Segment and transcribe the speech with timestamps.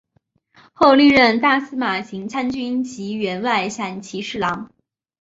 [0.73, 4.71] 后历任大司马行参军及员外散骑侍郎。